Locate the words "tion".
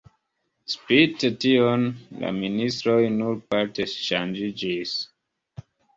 1.43-1.83